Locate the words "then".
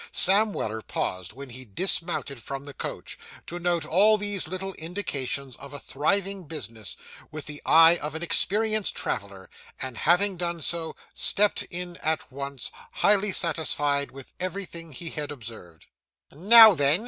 16.73-16.99